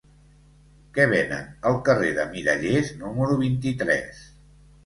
[0.97, 4.27] Què venen al carrer de Mirallers número vint-i-tres?